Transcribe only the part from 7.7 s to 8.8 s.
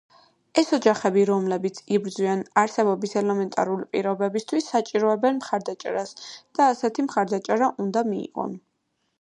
უნდა მიიღონ.